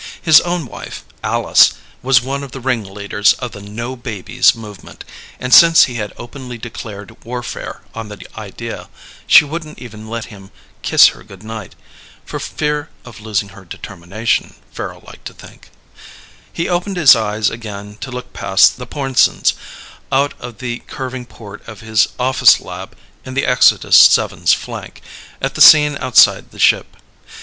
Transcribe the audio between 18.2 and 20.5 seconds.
past the Pornsens, out